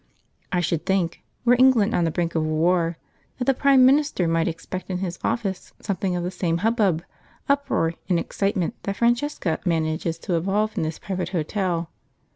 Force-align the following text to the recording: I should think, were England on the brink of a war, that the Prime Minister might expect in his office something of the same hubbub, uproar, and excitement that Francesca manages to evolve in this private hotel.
I 0.51 0.61
should 0.61 0.83
think, 0.83 1.21
were 1.45 1.55
England 1.59 1.93
on 1.93 2.05
the 2.05 2.09
brink 2.09 2.33
of 2.33 2.41
a 2.43 2.47
war, 2.47 2.97
that 3.37 3.45
the 3.45 3.53
Prime 3.53 3.85
Minister 3.85 4.27
might 4.27 4.47
expect 4.47 4.89
in 4.89 4.97
his 4.97 5.19
office 5.23 5.73
something 5.79 6.15
of 6.15 6.23
the 6.23 6.31
same 6.31 6.57
hubbub, 6.65 7.03
uproar, 7.47 7.93
and 8.09 8.17
excitement 8.17 8.73
that 8.81 8.95
Francesca 8.95 9.59
manages 9.63 10.17
to 10.17 10.37
evolve 10.37 10.75
in 10.75 10.81
this 10.81 10.97
private 10.97 11.29
hotel. 11.29 11.91